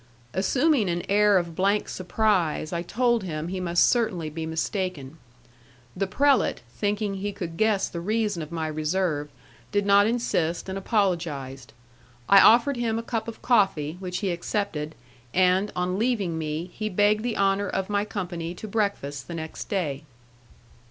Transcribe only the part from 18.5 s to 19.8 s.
to breakfast the next